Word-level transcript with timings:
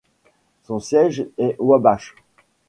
Son 0.63 0.79
siège 0.79 1.27
est 1.37 1.55
Wabash. 1.59 2.15